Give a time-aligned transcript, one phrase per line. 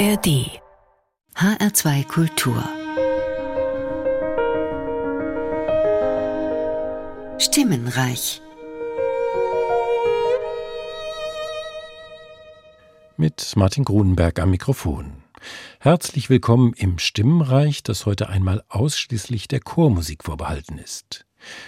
[0.00, 0.48] ARD
[1.34, 2.64] HR2 Kultur
[7.38, 8.40] Stimmenreich
[13.18, 15.22] mit Martin Grunenberg am Mikrofon.
[15.80, 21.26] Herzlich willkommen im Stimmenreich, das heute einmal ausschließlich der Chormusik vorbehalten ist.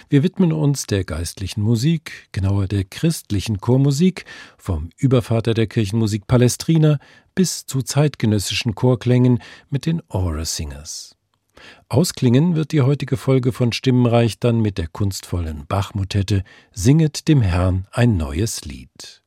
[0.09, 4.25] Wir widmen uns der geistlichen Musik, genauer der christlichen Chormusik,
[4.57, 6.99] vom Übervater der Kirchenmusik Palestrina
[7.35, 11.15] bis zu zeitgenössischen Chorklängen mit den Aura Singers.
[11.89, 17.87] Ausklingen wird die heutige Folge von Stimmenreich dann mit der kunstvollen Bach-Motette Singet dem Herrn
[17.91, 19.21] ein neues Lied.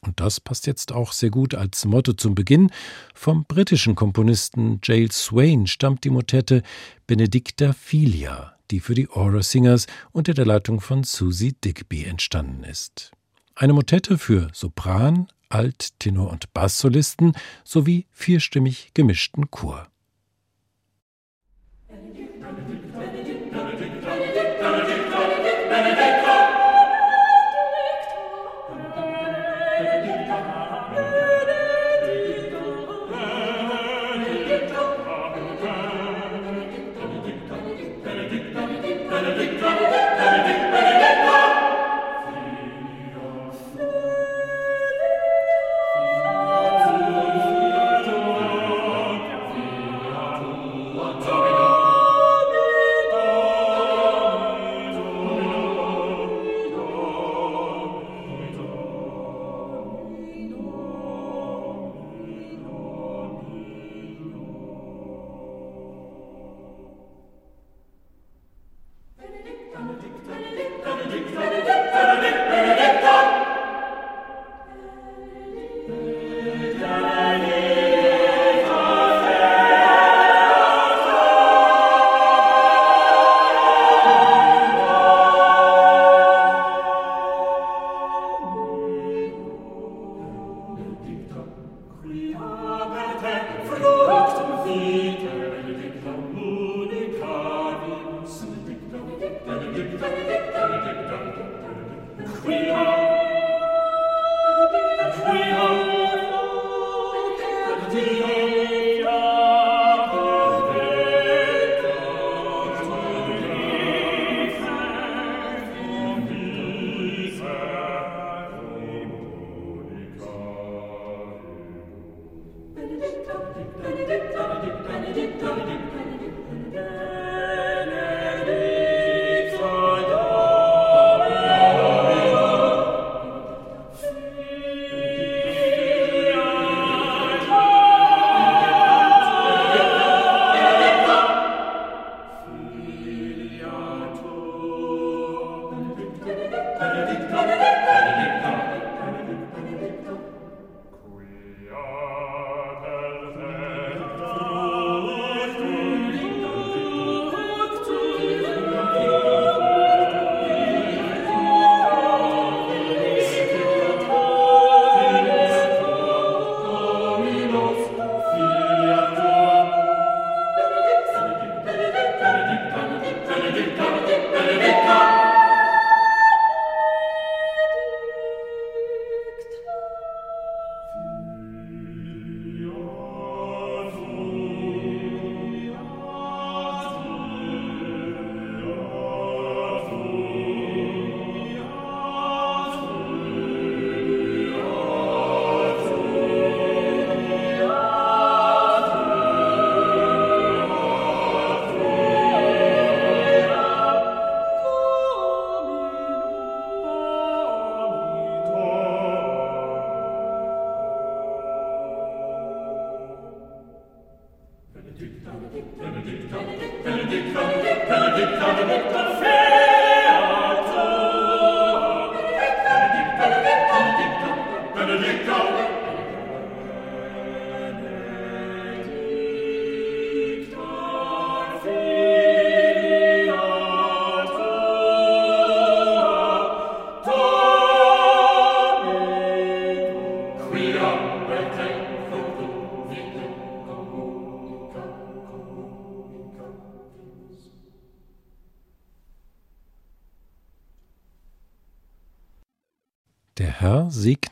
[0.00, 2.70] Und das passt jetzt auch sehr gut als Motto zum Beginn.
[3.14, 6.62] Vom britischen Komponisten Giles Swain stammt die Motette
[7.06, 13.12] Benedicta Filia die für die Aura Singers unter der Leitung von Susie Digby entstanden ist.
[13.54, 19.86] Eine Motette für Sopran, Alt-, Tenor- und Basssolisten sowie vierstimmig gemischten Chor.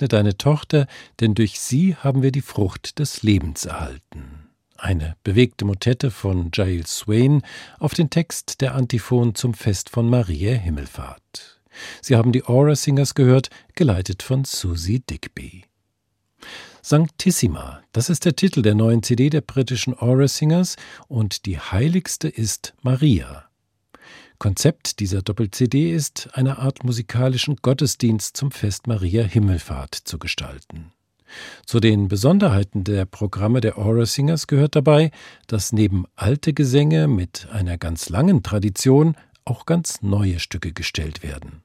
[0.03, 0.87] Segne deine Tochter,
[1.21, 4.49] denn durch sie haben wir die Frucht des Lebens erhalten.
[4.77, 7.43] Eine bewegte Motette von Giles Swain
[7.79, 11.61] auf den Text der Antiphon zum Fest von Maria Himmelfahrt.
[12.01, 15.65] Sie haben die Aura Singers gehört, geleitet von Susie Digby.
[16.83, 20.75] Sanctissima, das ist der Titel der neuen CD der britischen Aura Singers
[21.07, 23.52] und die heiligste ist Maria.
[24.43, 30.91] Konzept dieser Doppel-CD ist, eine Art musikalischen Gottesdienst zum Fest Maria Himmelfahrt zu gestalten.
[31.65, 35.12] Zu den Besonderheiten der Programme der Aura Singers gehört dabei,
[35.47, 41.62] dass neben alte Gesänge mit einer ganz langen Tradition auch ganz neue Stücke gestellt werden.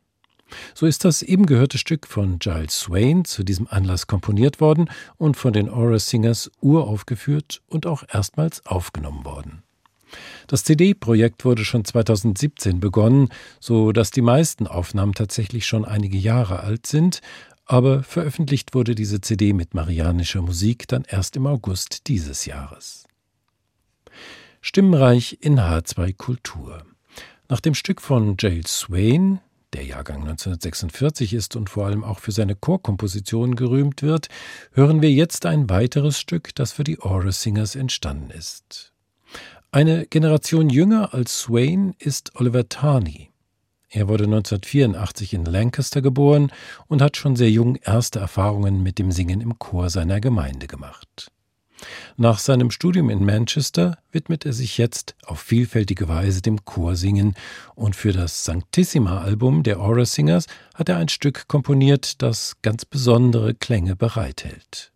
[0.75, 4.87] So ist das eben gehörte Stück von Giles Swain zu diesem Anlass komponiert worden
[5.17, 9.63] und von den Aura Singers uraufgeführt und auch erstmals aufgenommen worden.
[10.47, 16.61] Das CD-Projekt wurde schon 2017 begonnen, so dass die meisten Aufnahmen tatsächlich schon einige Jahre
[16.61, 17.21] alt sind,
[17.65, 23.05] aber veröffentlicht wurde diese CD mit marianischer Musik dann erst im August dieses Jahres.
[24.61, 26.85] Stimmenreich in H2 Kultur.
[27.49, 29.39] Nach dem Stück von Giles Swain,
[29.73, 34.27] der Jahrgang 1946 ist und vor allem auch für seine Chorkomposition gerühmt wird,
[34.73, 38.93] hören wir jetzt ein weiteres Stück, das für die Aura Singers entstanden ist.
[39.71, 43.31] Eine Generation jünger als Swain ist Oliver Tarney.
[43.89, 46.53] Er wurde 1984 in Lancaster geboren
[46.87, 51.33] und hat schon sehr jung erste Erfahrungen mit dem Singen im Chor seiner Gemeinde gemacht.
[52.15, 57.35] Nach seinem Studium in Manchester widmet er sich jetzt auf vielfältige Weise dem Chorsingen
[57.75, 63.53] und für das Sanctissima-Album der Aura Singers hat er ein Stück komponiert, das ganz besondere
[63.53, 64.93] Klänge bereithält.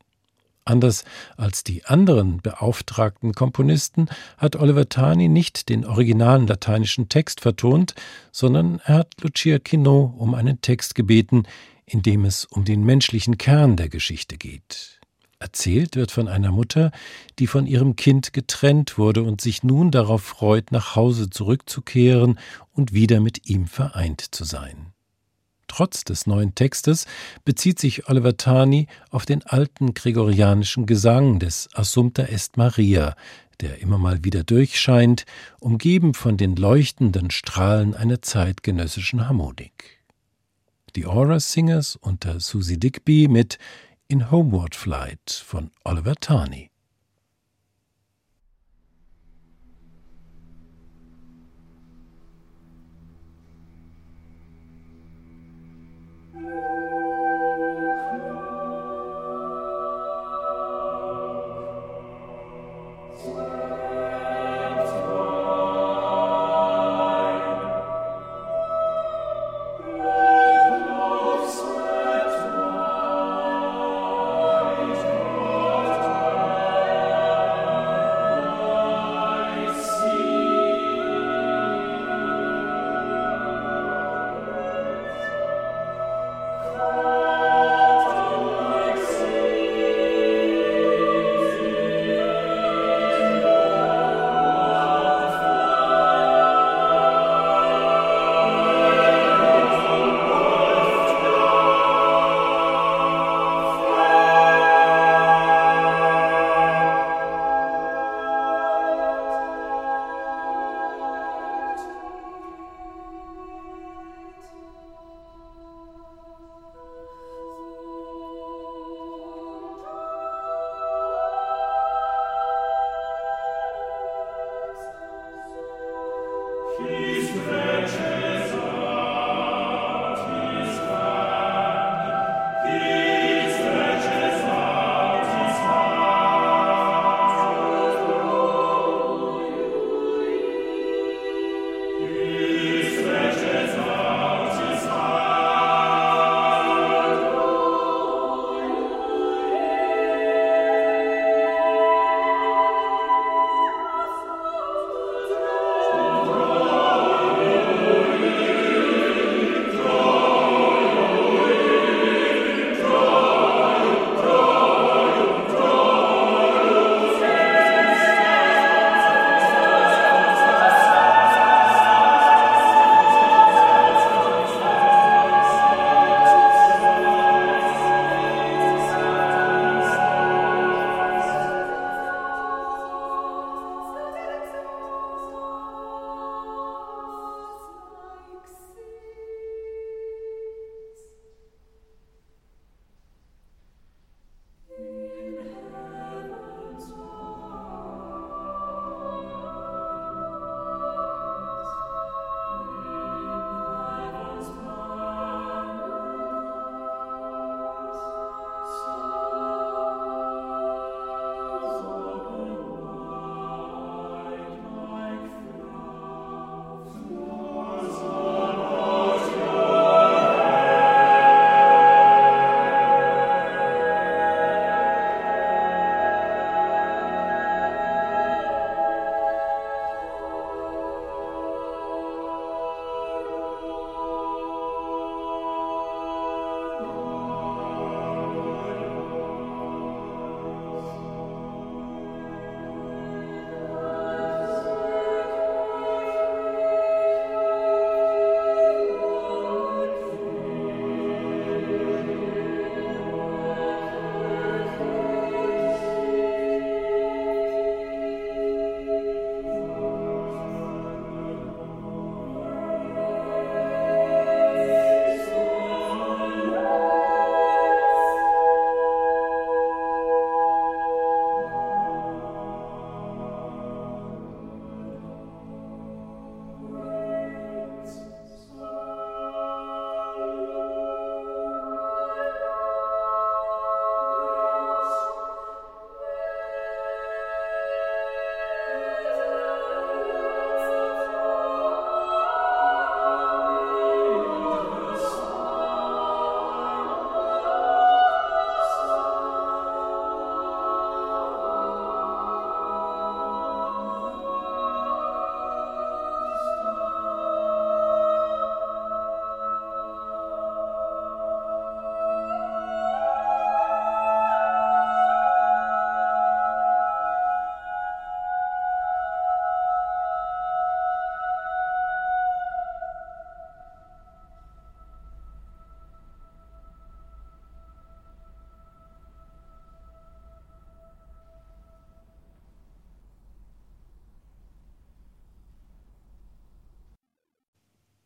[0.71, 1.03] Anders
[1.35, 4.07] als die anderen beauftragten Komponisten
[4.38, 7.94] hat Oliver Tani nicht den originalen lateinischen Text vertont,
[8.31, 11.44] sondern er hat Lucia Quinault um einen Text gebeten,
[11.85, 15.01] in dem es um den menschlichen Kern der Geschichte geht.
[15.39, 16.91] Erzählt wird von einer Mutter,
[17.38, 22.39] die von ihrem Kind getrennt wurde und sich nun darauf freut, nach Hause zurückzukehren
[22.71, 24.91] und wieder mit ihm vereint zu sein.
[25.71, 27.06] Trotz des neuen Textes
[27.45, 33.15] bezieht sich Oliver Tani auf den alten gregorianischen Gesang des Assumpta est Maria,
[33.62, 35.23] der immer mal wieder durchscheint,
[35.62, 40.01] umgeben von den leuchtenden Strahlen einer zeitgenössischen Harmonik.
[40.97, 43.57] Die Aura Singers unter Susie Digby mit
[44.09, 46.70] In Homeward Flight von Oliver Tani.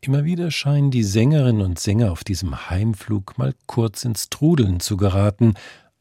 [0.05, 4.97] Immer wieder scheinen die Sängerinnen und Sänger auf diesem Heimflug mal kurz ins Trudeln zu
[4.97, 5.55] geraten,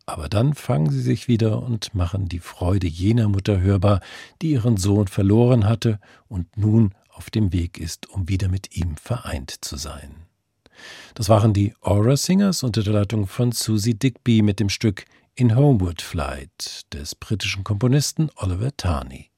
[0.05, 4.01] aber dann fangen sie sich wieder und machen die Freude jener Mutter hörbar,
[4.43, 8.99] die ihren Sohn verloren hatte und nun auf dem Weg ist, um wieder mit ihm
[8.99, 10.27] vereint zu sein.
[11.15, 15.57] Das waren die Aura Singers unter der Leitung von Susie Digby mit dem Stück In
[15.57, 19.31] Homeward Flight des britischen Komponisten Oliver Tarney.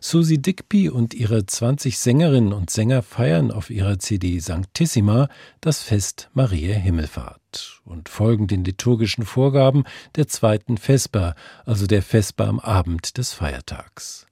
[0.00, 5.28] Susie Digby und ihre 20 Sängerinnen und Sänger feiern auf ihrer CD Sanctissima
[5.60, 9.84] das Fest Maria Himmelfahrt und folgen den liturgischen Vorgaben
[10.16, 11.34] der zweiten Vesper,
[11.64, 14.26] also der Vesper am Abend des Feiertags.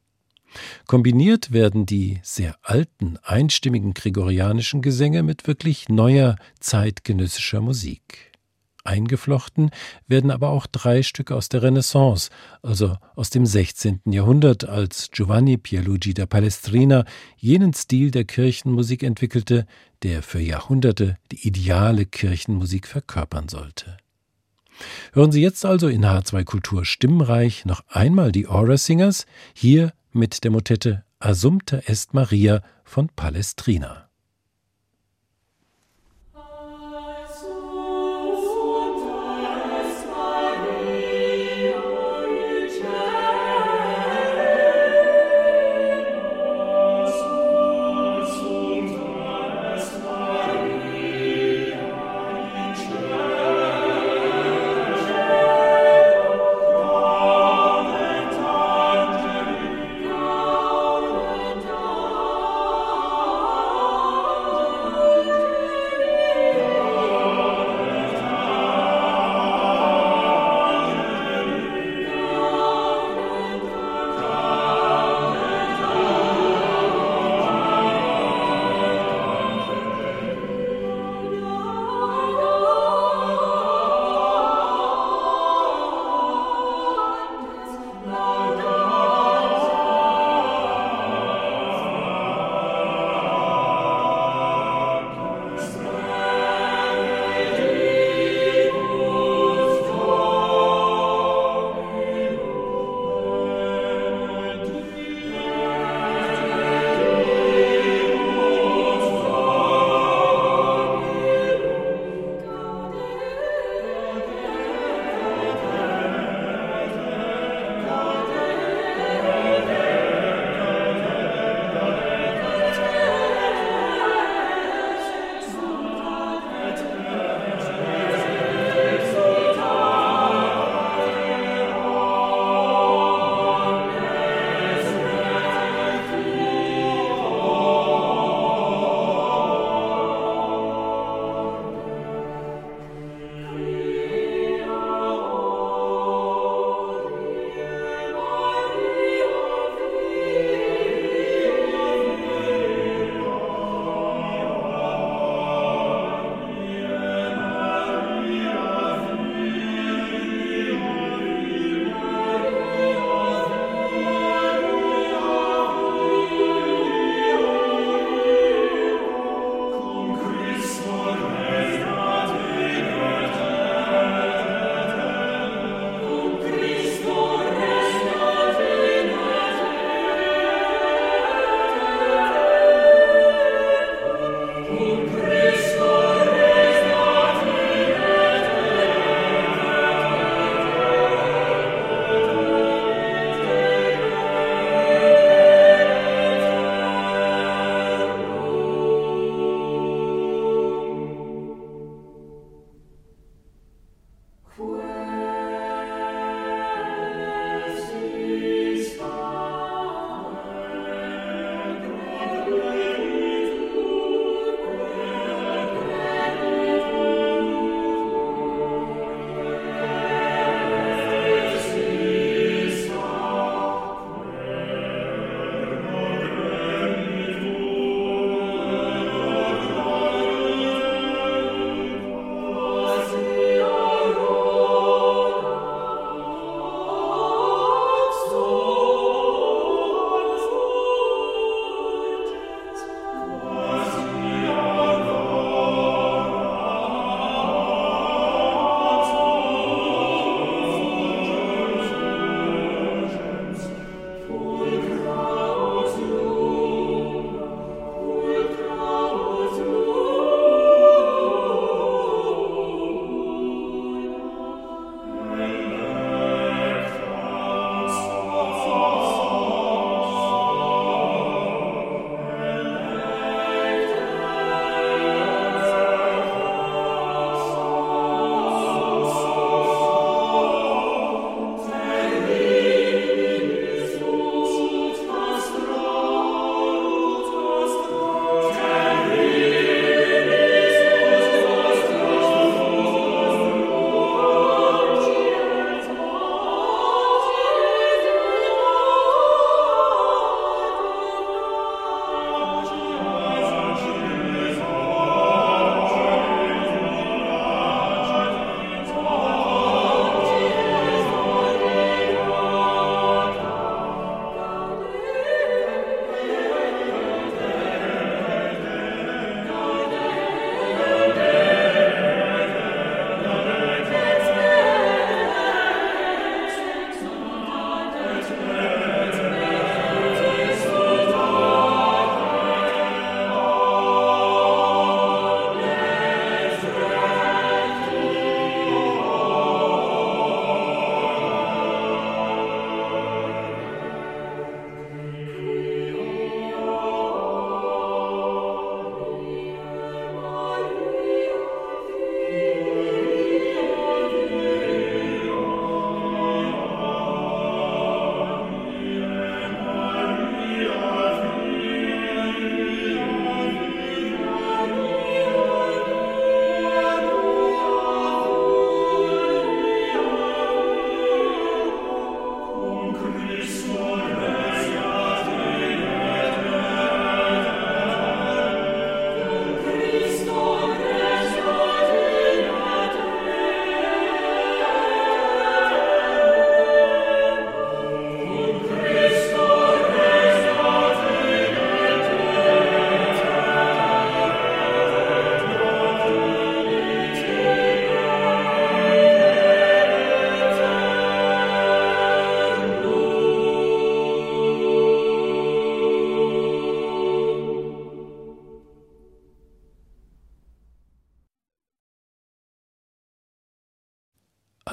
[0.87, 8.34] Kombiniert werden die sehr alten, einstimmigen gregorianischen Gesänge mit wirklich neuer zeitgenössischer Musik.
[8.85, 9.71] Eingeflochten
[10.07, 12.31] werden aber auch drei Stücke aus der Renaissance,
[12.63, 14.01] also aus dem 16.
[14.07, 17.05] Jahrhundert, als Giovanni Pierluigi da Palestrina
[17.37, 19.67] jenen Stil der Kirchenmusik entwickelte,
[20.03, 23.97] der für Jahrhunderte die ideale Kirchenmusik verkörpern sollte.
[25.13, 30.45] Hören Sie jetzt also in H2 Kultur stimmreich noch einmal die Aura Singers, hier mit
[30.45, 34.11] der Motette Assumpta est Maria von Palestrina.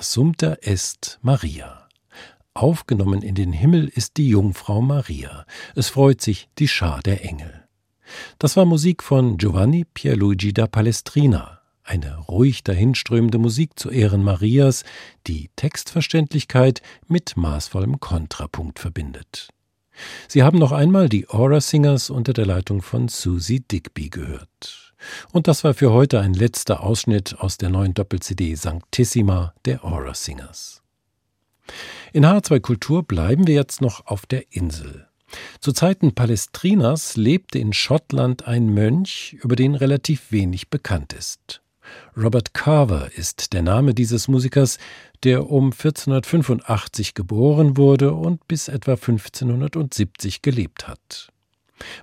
[0.02, 1.88] Assumpta est Maria.
[2.56, 5.46] Aufgenommen in den Himmel ist die Jungfrau Maria.
[5.76, 7.68] Es freut sich die Schar der Engel.
[8.40, 14.86] Das war Musik von Giovanni Pierluigi da Palestrina, eine ruhig dahinströmende Musik zu Ehren Marias,
[15.28, 19.50] die Textverständlichkeit mit maßvollem Kontrapunkt verbindet.
[20.28, 24.91] Sie haben noch einmal die Aura Singers unter der Leitung von Susie Digby gehört.
[25.32, 30.14] Und das war für heute ein letzter Ausschnitt aus der neuen Doppel-CD Sanctissima der Aura
[30.14, 30.82] Singers.
[32.14, 35.08] In H2 Kultur bleiben wir jetzt noch auf der Insel.
[35.60, 41.62] Zu Zeiten Palestrinas lebte in Schottland ein Mönch, über den relativ wenig bekannt ist.
[42.16, 44.78] Robert Carver ist der Name dieses Musikers,
[45.24, 51.32] der um 1485 geboren wurde und bis etwa 1570 gelebt hat.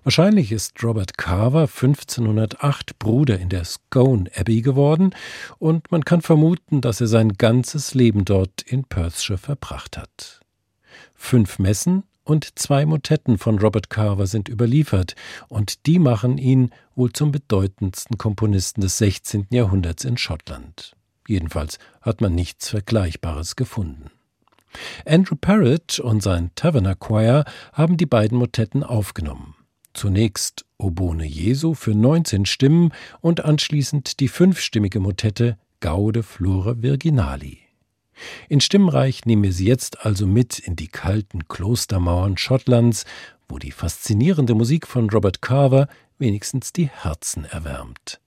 [0.04, 5.14] Wahrscheinlich ist Robert Carver 1508 Bruder in der Scone Abbey geworden
[5.58, 10.40] und man kann vermuten, dass er sein ganzes Leben dort in Perthshire verbracht hat.
[11.14, 15.14] Fünf Messen und zwei Motetten von Robert Carver sind überliefert,
[15.48, 19.46] und die machen ihn wohl zum bedeutendsten Komponisten des 16.
[19.50, 20.94] Jahrhunderts in Schottland.
[21.26, 24.10] Jedenfalls hat man nichts Vergleichbares gefunden.
[25.06, 29.54] Andrew Parrott und sein Taverner Choir haben die beiden Motetten aufgenommen.
[29.98, 37.58] Zunächst Obone Jesu für 19 Stimmen und anschließend die fünfstimmige Motette Gaude Flora Virginali.
[38.48, 43.06] In Stimmreich nehmen wir sie jetzt also mit in die kalten Klostermauern Schottlands,
[43.48, 48.20] wo die faszinierende Musik von Robert Carver wenigstens die Herzen erwärmt.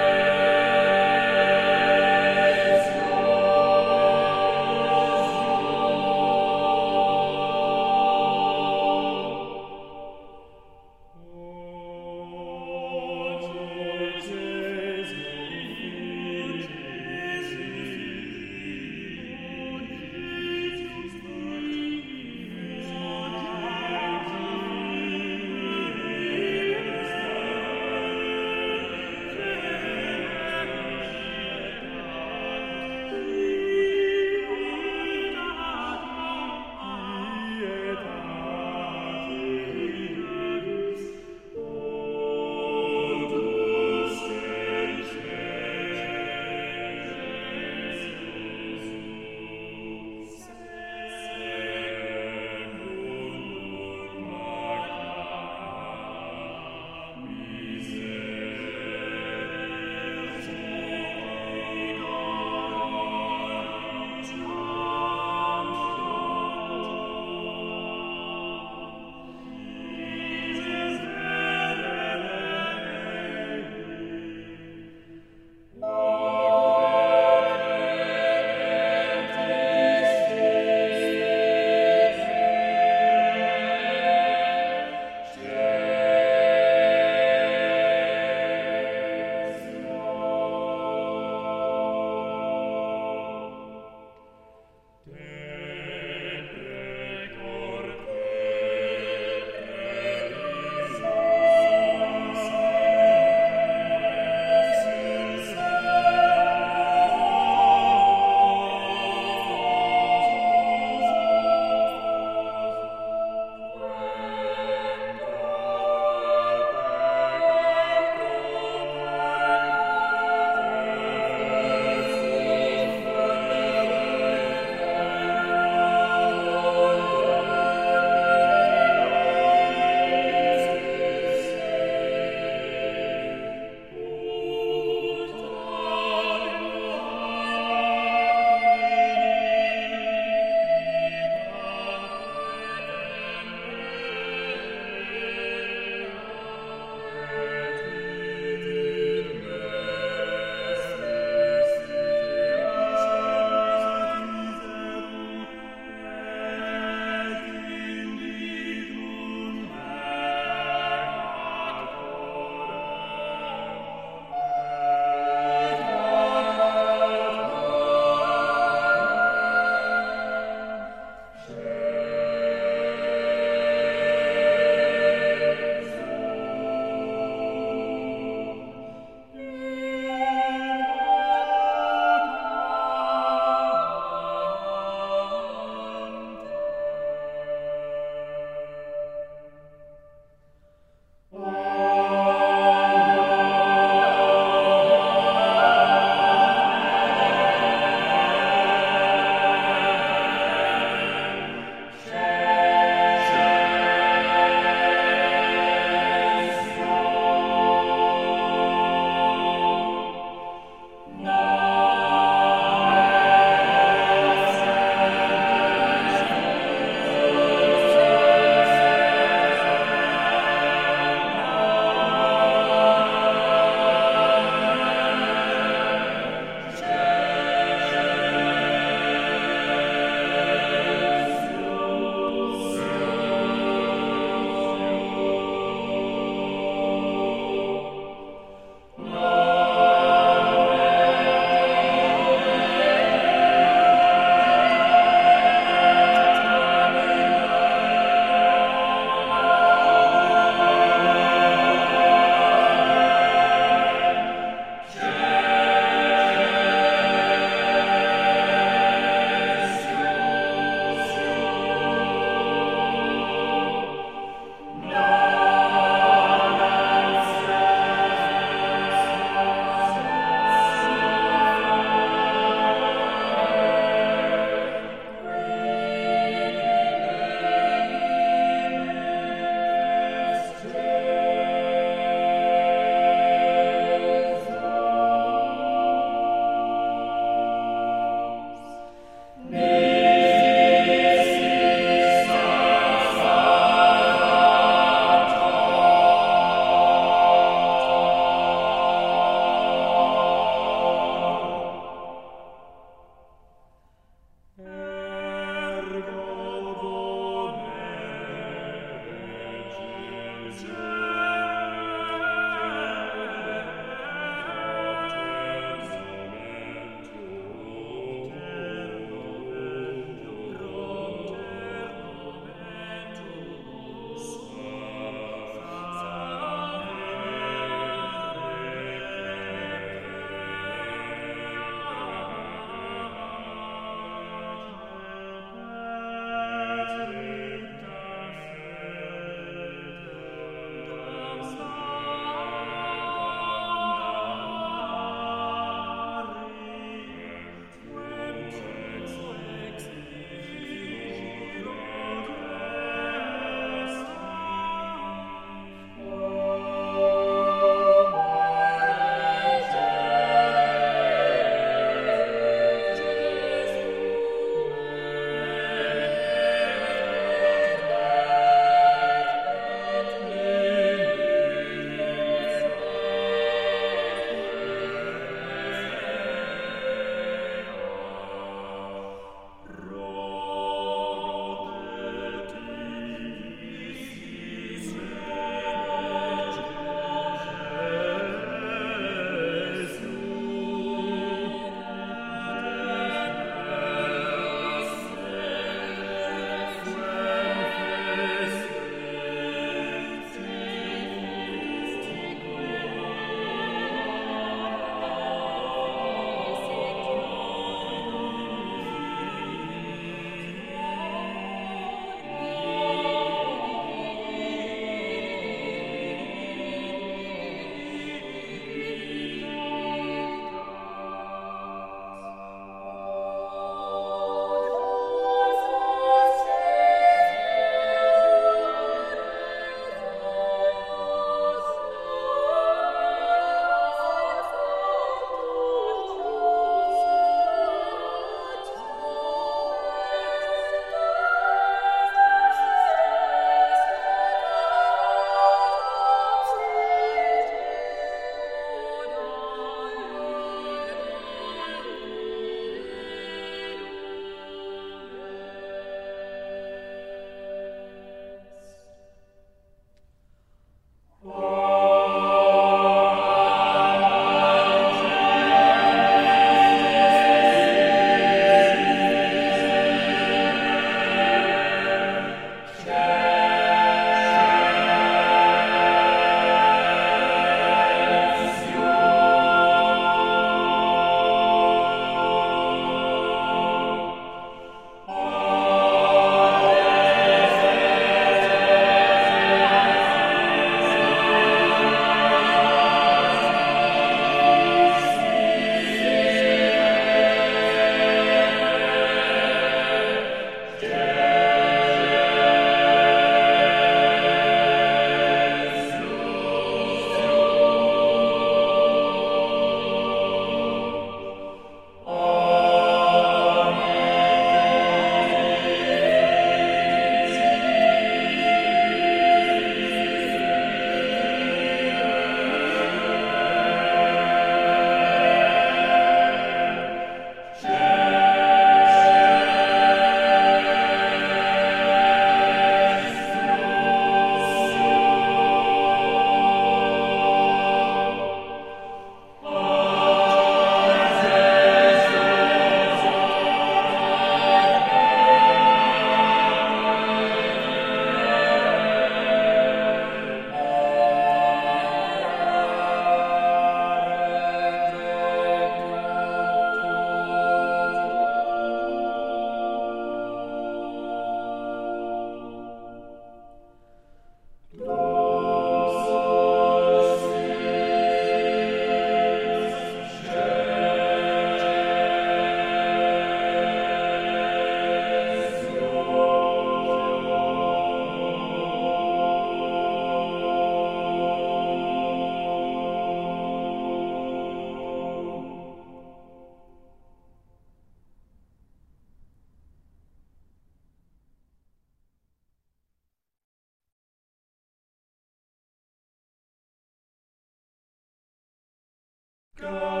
[599.61, 600.00] Go.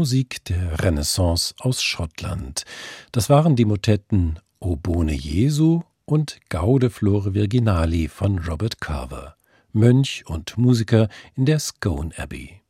[0.00, 2.64] Musik der Renaissance aus Schottland.
[3.12, 9.36] Das waren die Motetten O Bone Jesu und Gaude Flore Virginali von Robert Carver,
[9.74, 12.62] Mönch und Musiker in der Scone Abbey.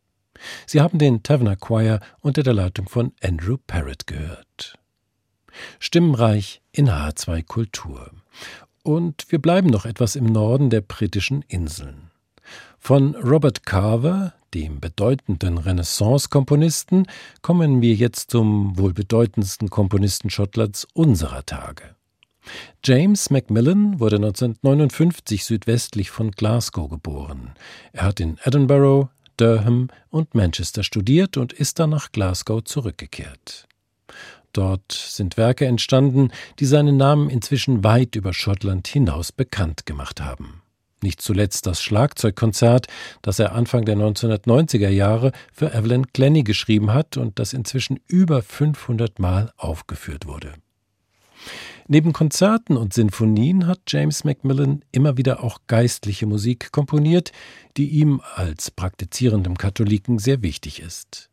[0.66, 4.76] Sie haben den Taverner Choir unter der Leitung von Andrew Parrott gehört.
[5.78, 8.10] Stimmenreich in H2 Kultur.
[8.82, 12.09] Und wir bleiben noch etwas im Norden der britischen Inseln.
[12.82, 17.06] Von Robert Carver, dem bedeutenden Renaissance-Komponisten,
[17.42, 21.94] kommen wir jetzt zum wohl bedeutendsten Komponisten Schottlands unserer Tage.
[22.82, 27.52] James Macmillan wurde 1959 südwestlich von Glasgow geboren.
[27.92, 33.68] Er hat in Edinburgh, Durham und Manchester studiert und ist dann nach Glasgow zurückgekehrt.
[34.52, 40.59] Dort sind Werke entstanden, die seinen Namen inzwischen weit über Schottland hinaus bekannt gemacht haben.
[41.02, 42.86] Nicht zuletzt das Schlagzeugkonzert,
[43.22, 48.42] das er Anfang der 1990er Jahre für Evelyn Glennie geschrieben hat und das inzwischen über
[48.42, 50.52] 500 Mal aufgeführt wurde.
[51.88, 57.32] Neben Konzerten und Sinfonien hat James Macmillan immer wieder auch geistliche Musik komponiert,
[57.76, 61.29] die ihm als praktizierendem Katholiken sehr wichtig ist.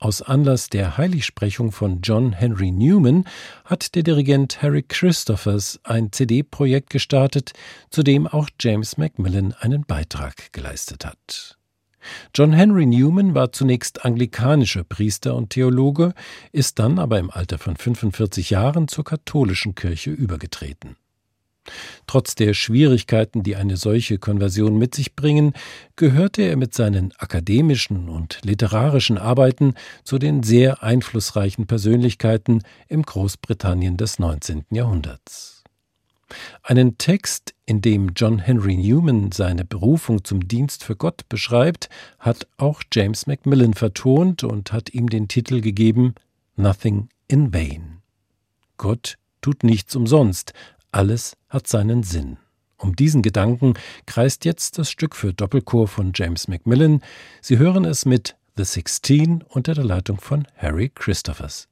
[0.00, 3.24] Aus Anlass der Heiligsprechung von John Henry Newman
[3.64, 7.52] hat der Dirigent Harry Christophers ein CD-Projekt gestartet,
[7.90, 11.58] zu dem auch James Macmillan einen Beitrag geleistet hat.
[12.32, 16.14] John Henry Newman war zunächst anglikanischer Priester und Theologe,
[16.52, 20.94] ist dann aber im Alter von 45 Jahren zur katholischen Kirche übergetreten.
[22.06, 25.52] Trotz der Schwierigkeiten, die eine solche Konversion mit sich bringen,
[25.96, 33.96] gehörte er mit seinen akademischen und literarischen Arbeiten zu den sehr einflussreichen Persönlichkeiten im Großbritannien
[33.96, 34.64] des 19.
[34.70, 35.58] Jahrhunderts.
[36.62, 41.88] Einen Text, in dem John Henry Newman seine Berufung zum Dienst für Gott beschreibt,
[42.18, 46.14] hat auch James Macmillan vertont und hat ihm den Titel gegeben
[46.56, 47.98] Nothing in Vain.
[48.76, 50.52] Gott tut nichts umsonst,
[50.92, 52.38] alles hat seinen Sinn.
[52.76, 53.74] Um diesen Gedanken
[54.06, 57.02] kreist jetzt das Stück für Doppelchor von James Macmillan.
[57.40, 61.68] Sie hören es mit The Sixteen unter der Leitung von Harry Christophers.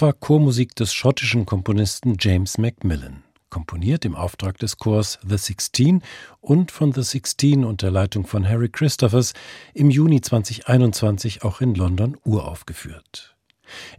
[0.00, 6.00] Das war Chormusik des schottischen Komponisten James Macmillan, komponiert im Auftrag des Chors The Sixteen
[6.40, 9.34] und von The Sixteen unter Leitung von Harry Christophers
[9.74, 13.36] im Juni 2021 auch in London uraufgeführt.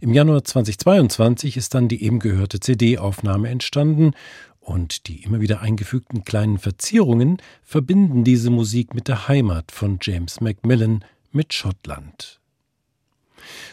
[0.00, 4.10] Im Januar 2022 ist dann die eben gehörte CD-Aufnahme entstanden
[4.58, 10.40] und die immer wieder eingefügten kleinen Verzierungen verbinden diese Musik mit der Heimat von James
[10.40, 12.41] Macmillan, mit Schottland.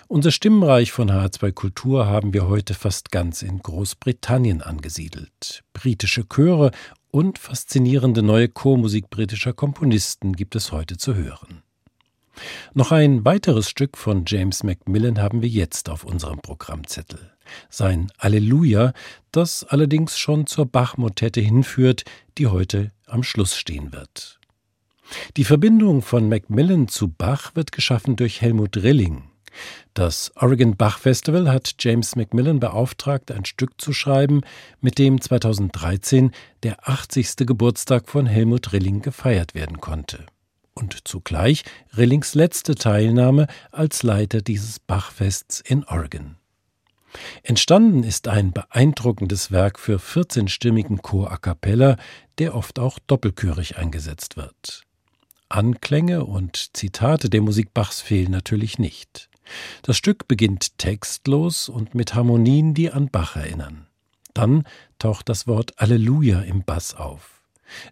[0.08, 5.64] Unser Stimmenreich von H2 Kultur haben wir heute fast ganz in Großbritannien angesiedelt.
[5.74, 6.72] Britische Chöre
[7.12, 11.64] und faszinierende neue Chormusik britischer Komponisten gibt es heute zu hören.
[12.74, 17.32] Noch ein weiteres Stück von James Macmillan haben wir jetzt auf unserem Programmzettel.
[17.70, 18.94] Sein Alleluja,
[19.32, 22.04] das allerdings schon zur Bach-Motette hinführt,
[22.38, 24.40] die heute am Schluss stehen wird.
[25.38, 29.24] Die Verbindung von Macmillan zu Bach wird geschaffen durch Helmut Rilling.
[29.94, 34.42] Das Oregon Bach Festival hat James Macmillan beauftragt, ein Stück zu schreiben,
[34.82, 36.32] mit dem 2013
[36.64, 37.36] der 80.
[37.38, 40.26] Geburtstag von Helmut Rilling gefeiert werden konnte
[40.80, 41.64] und zugleich
[41.96, 46.38] Rillings letzte Teilnahme als Leiter dieses Bachfests in Oregon.
[47.44, 51.98] Entstanden ist ein beeindruckendes Werk für 14-stimmigen Chor a cappella,
[52.38, 54.84] der oft auch doppelchörig eingesetzt wird.
[55.50, 59.29] Anklänge und Zitate der Musik Bachs fehlen natürlich nicht.
[59.82, 63.88] Das Stück beginnt textlos und mit Harmonien, die an Bach erinnern.
[64.34, 64.64] Dann
[65.00, 67.40] taucht das Wort Alleluja im Bass auf.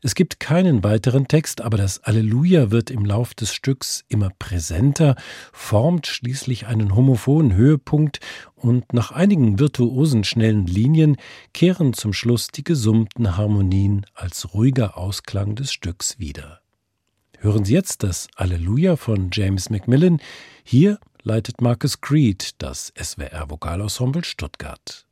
[0.02, 5.16] Es gibt keinen weiteren Text, aber das Alleluja wird im Lauf des Stücks immer präsenter,
[5.54, 8.20] formt schließlich einen homophonen Höhepunkt
[8.56, 11.18] und nach einigen virtuosen schnellen Linien
[11.54, 16.62] kehren zum Schluss die gesummten Harmonien als ruhiger Ausklang des Stücks wieder.
[17.40, 20.20] Hören Sie jetzt das Alleluja von James Macmillan.
[20.64, 25.07] Hier leitet Marcus Creed das SWR Vokalensemble Stuttgart.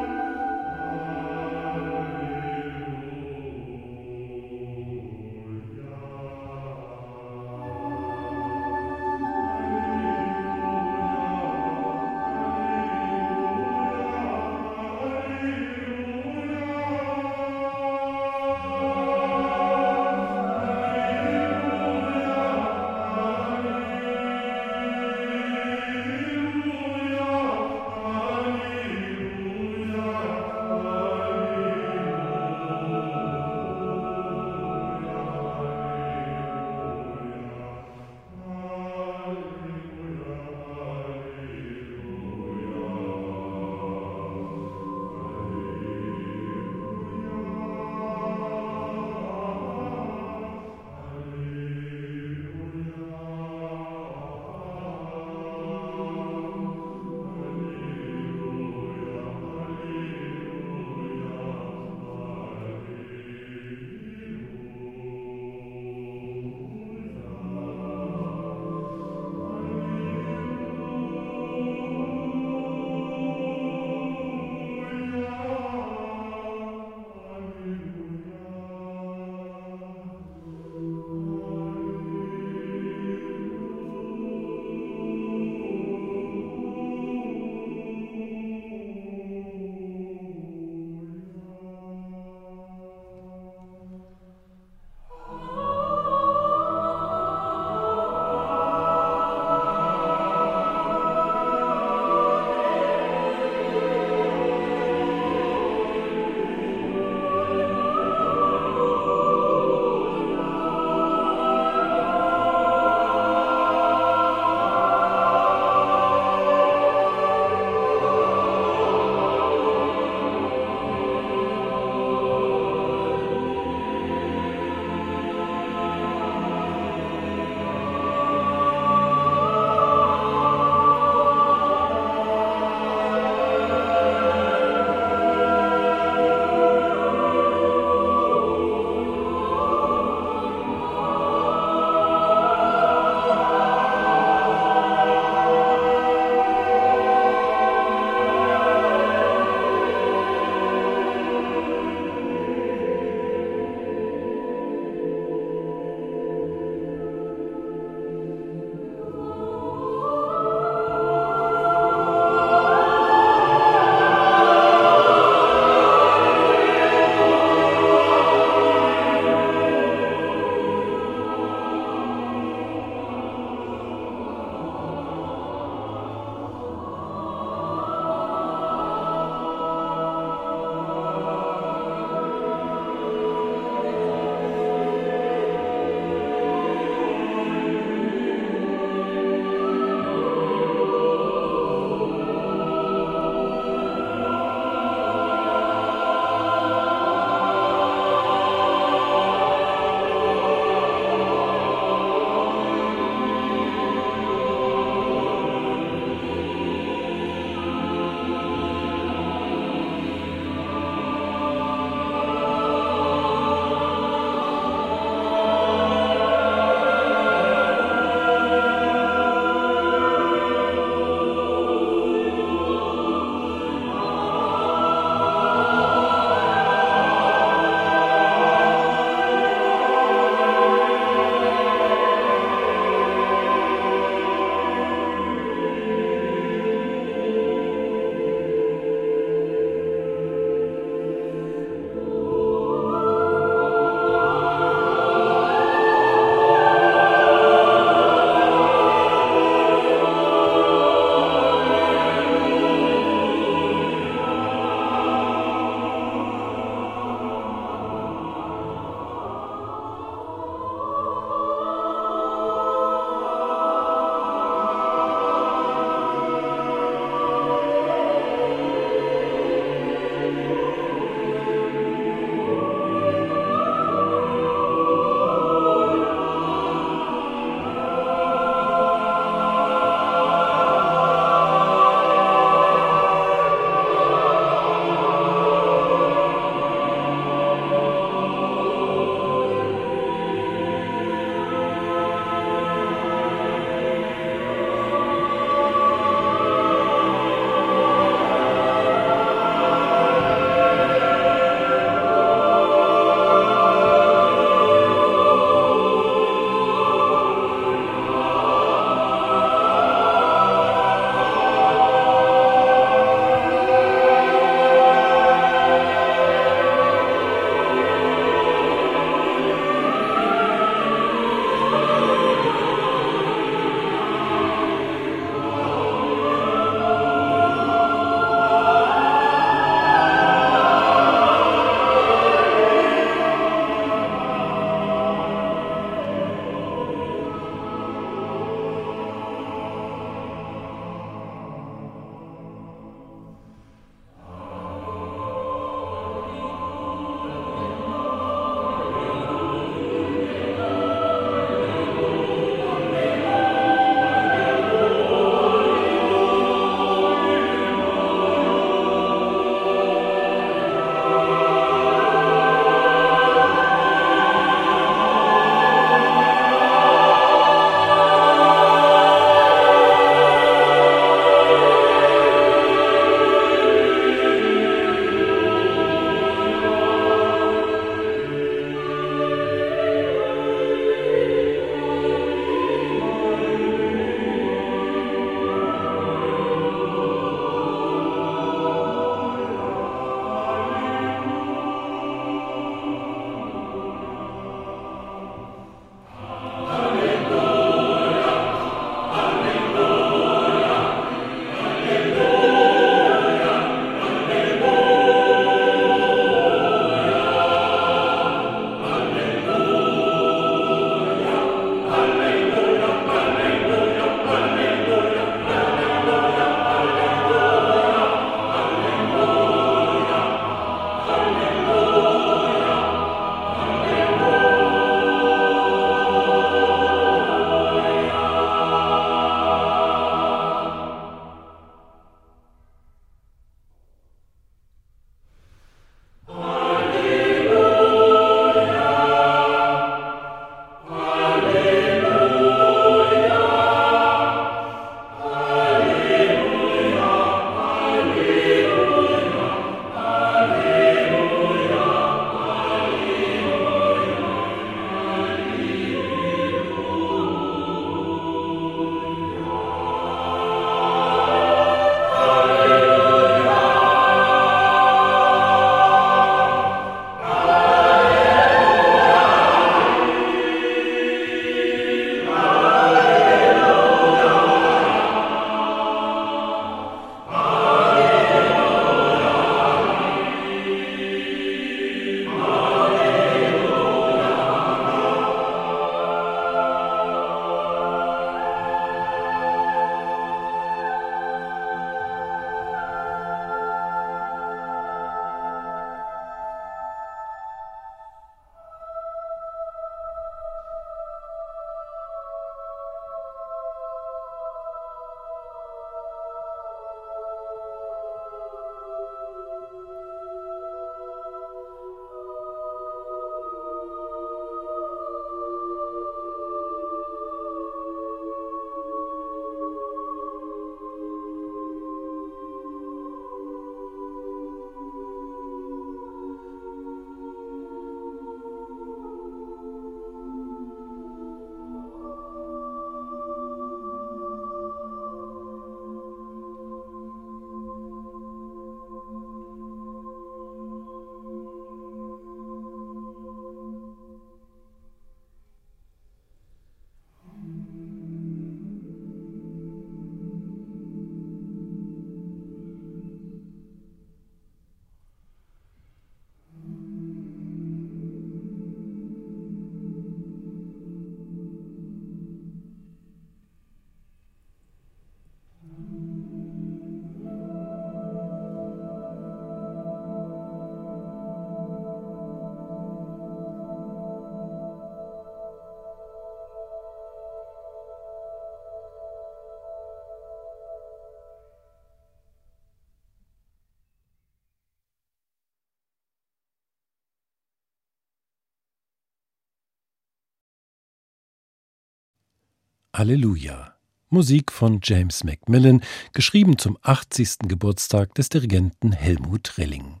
[592.98, 593.74] Alleluja.
[594.10, 595.82] Musik von James Macmillan,
[596.14, 597.46] geschrieben zum 80.
[597.46, 600.00] Geburtstag des Dirigenten Helmut Rilling.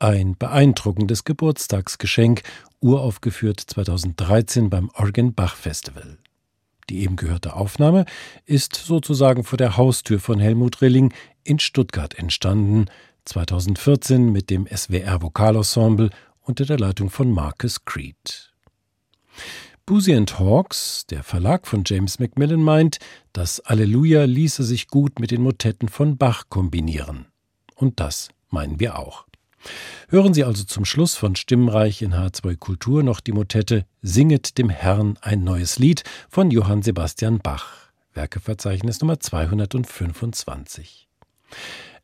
[0.00, 2.42] Ein beeindruckendes Geburtstagsgeschenk,
[2.80, 6.18] uraufgeführt 2013 beim Oregon Bach Festival.
[6.90, 8.04] Die eben gehörte Aufnahme
[8.46, 11.14] ist sozusagen vor der Haustür von Helmut Rilling
[11.44, 12.86] in Stuttgart entstanden,
[13.26, 18.52] 2014 mit dem SWR Vokalensemble unter der Leitung von Marcus Creed.
[19.88, 22.98] Boozy Hawks, der Verlag von James Macmillan, meint,
[23.32, 27.24] das Alleluja ließe sich gut mit den Motetten von Bach kombinieren.
[27.74, 29.24] Und das meinen wir auch.
[30.10, 34.68] Hören Sie also zum Schluss von Stimmreich in H2 Kultur noch die Motette Singet dem
[34.68, 41.08] Herrn ein neues Lied von Johann Sebastian Bach, Werkeverzeichnis Nummer 225.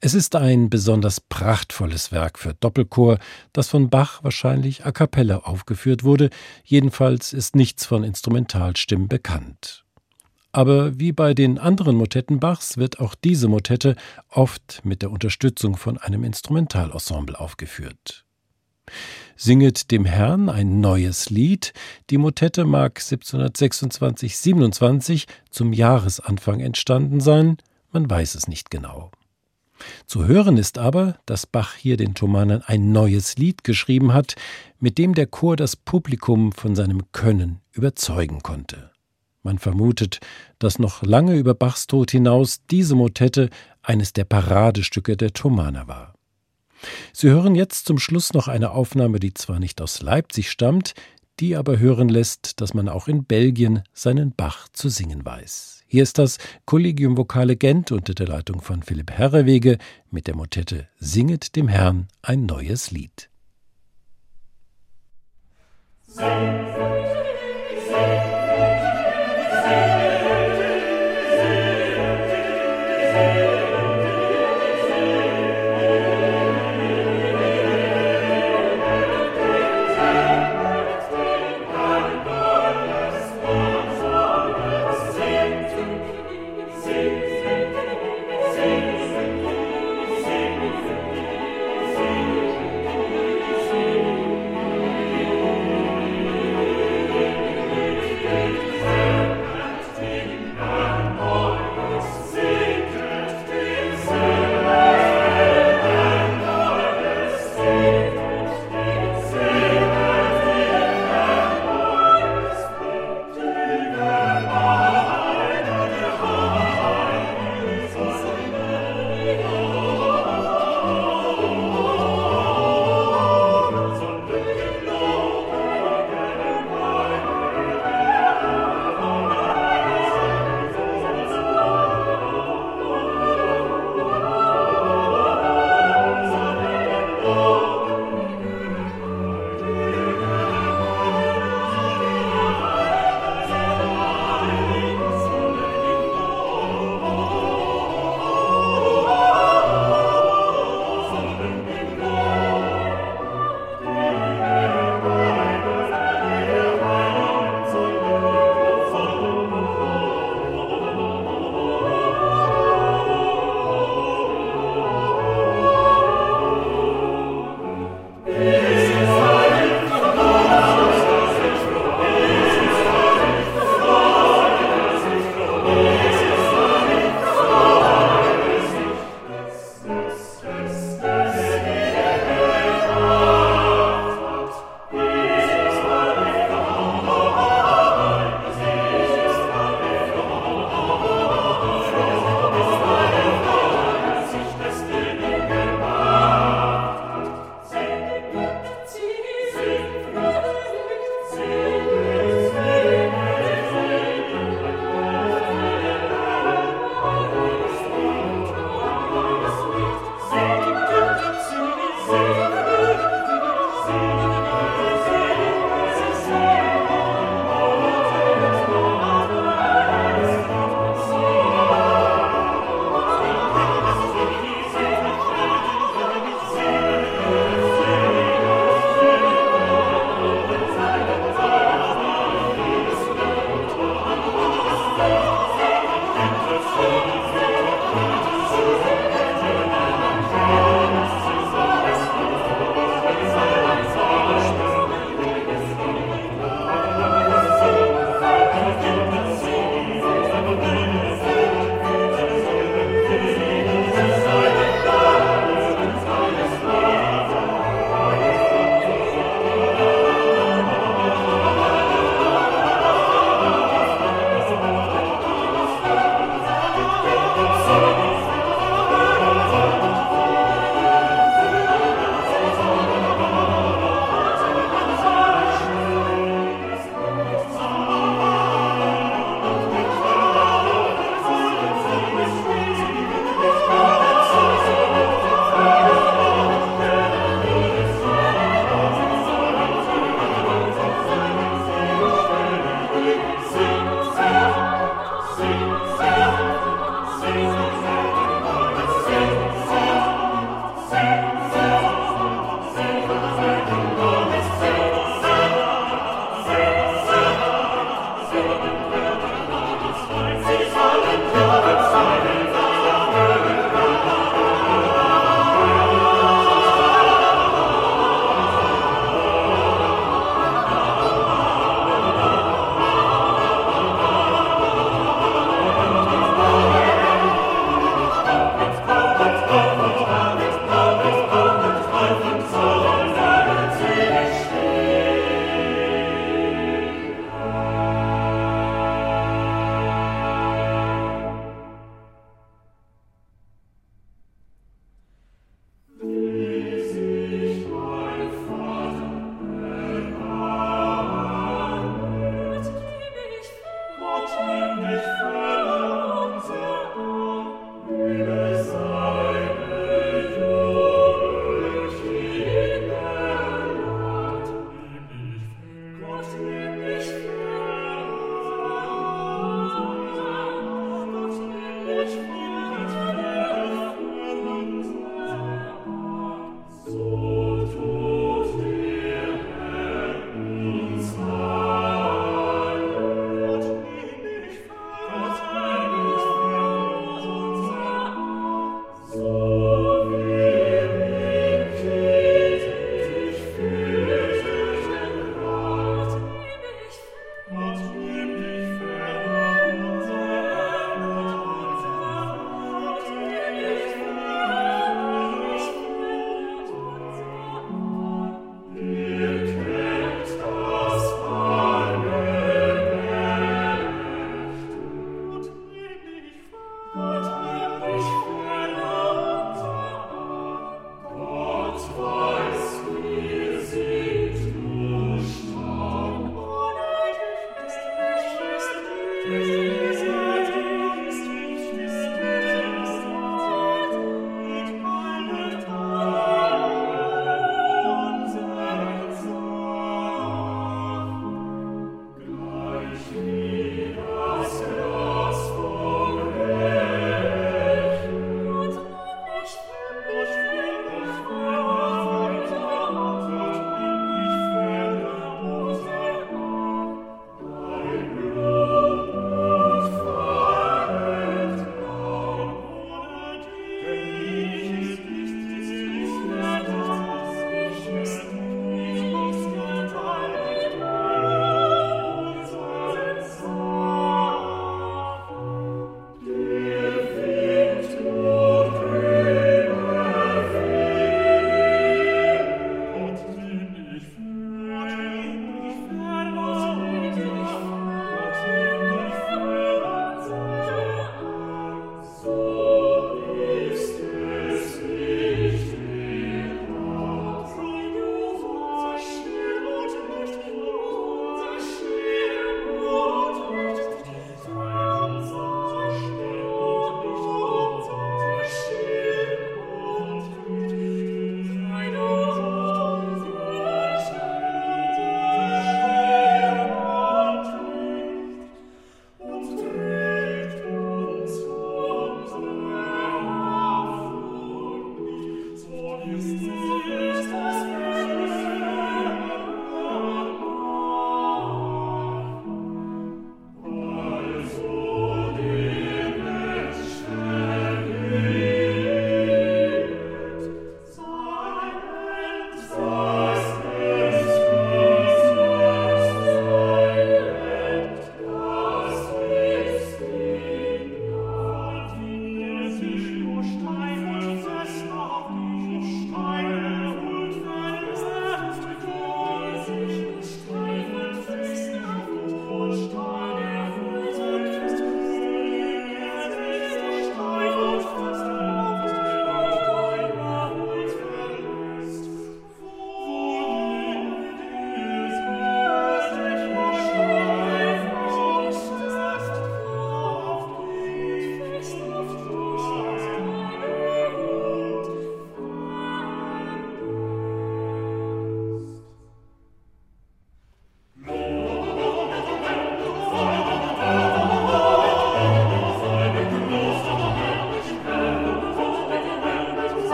[0.00, 3.18] Es ist ein besonders prachtvolles Werk für Doppelchor,
[3.52, 6.30] das von Bach wahrscheinlich a cappella aufgeführt wurde,
[6.62, 9.84] jedenfalls ist nichts von Instrumentalstimmen bekannt.
[10.52, 13.96] Aber wie bei den anderen Motetten Bachs wird auch diese Motette
[14.30, 18.24] oft mit der Unterstützung von einem Instrumentalensemble aufgeführt.
[19.34, 21.72] Singet dem Herrn ein neues Lied.
[22.10, 27.56] Die Motette mag 1726-27 zum Jahresanfang entstanden sein,
[27.90, 29.10] man weiß es nicht genau.
[30.06, 34.34] Zu hören ist aber, dass Bach hier den Thomanern ein neues Lied geschrieben hat,
[34.78, 38.90] mit dem der Chor das Publikum von seinem Können überzeugen konnte.
[39.42, 40.20] Man vermutet,
[40.58, 43.50] dass noch lange über Bachs Tod hinaus diese Motette
[43.82, 46.14] eines der Paradestücke der Thomaner war.
[47.12, 50.94] Sie hören jetzt zum Schluss noch eine Aufnahme, die zwar nicht aus Leipzig stammt,
[51.40, 55.84] die aber hören lässt, dass man auch in Belgien seinen Bach zu singen weiß.
[55.86, 59.78] Hier ist das Collegium Vocale Gent unter der Leitung von Philipp Herrewege
[60.10, 63.30] mit der Motette Singet dem Herrn ein neues Lied.
[66.06, 66.97] Sing.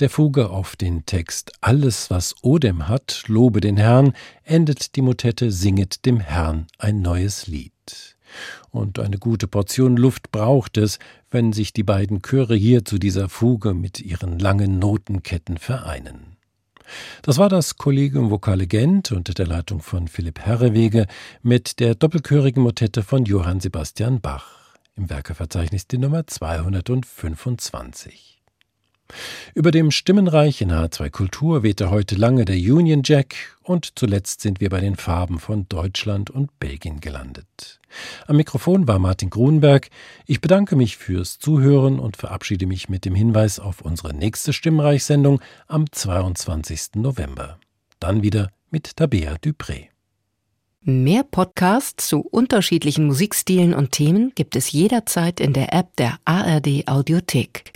[0.00, 4.12] Der Fuge auf den Text Alles, was Odem hat, lobe den Herrn,
[4.44, 7.72] endet die Motette Singet dem Herrn ein neues Lied.
[8.70, 10.98] Und eine gute Portion Luft braucht es,
[11.30, 16.36] wenn sich die beiden Chöre hier zu dieser Fuge mit ihren langen Notenketten vereinen.
[17.22, 21.06] Das war das Kollegium Vokale Gent unter der Leitung von Philipp Herrewege
[21.42, 24.76] mit der doppelchörigen Motette von Johann Sebastian Bach.
[24.96, 28.29] Im Werkeverzeichnis die Nummer 225.
[29.54, 34.60] Über dem Stimmenreich in H2 Kultur wehte heute lange der Union Jack und zuletzt sind
[34.60, 37.80] wir bei den Farben von Deutschland und Belgien gelandet.
[38.26, 39.88] Am Mikrofon war Martin Grunberg.
[40.26, 45.40] Ich bedanke mich fürs Zuhören und verabschiede mich mit dem Hinweis auf unsere nächste Stimmreichsendung
[45.66, 46.96] am 22.
[46.96, 47.58] November.
[47.98, 49.88] Dann wieder mit Tabea Dupré.
[50.82, 56.88] Mehr Podcasts zu unterschiedlichen Musikstilen und Themen gibt es jederzeit in der App der ARD
[56.88, 57.64] Audiothek.